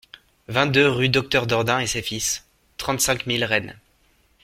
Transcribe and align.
vingt-deux 0.47 0.89
rue 0.89 1.09
Docteur 1.09 1.45
Dordain 1.45 1.79
et 1.79 1.85
ses 1.85 2.01
Fils, 2.01 2.43
trente-cinq 2.77 3.27
mille 3.27 3.45
Rennes 3.45 3.77